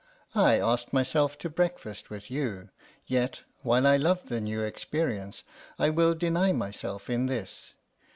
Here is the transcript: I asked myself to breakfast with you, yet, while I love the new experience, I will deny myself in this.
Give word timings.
I 0.33 0.57
asked 0.57 0.93
myself 0.93 1.37
to 1.37 1.47
breakfast 1.51 2.09
with 2.09 2.31
you, 2.31 2.69
yet, 3.05 3.43
while 3.61 3.85
I 3.85 3.97
love 3.97 4.29
the 4.29 4.41
new 4.41 4.61
experience, 4.63 5.43
I 5.77 5.91
will 5.91 6.15
deny 6.15 6.53
myself 6.53 7.07
in 7.07 7.27
this. 7.27 7.75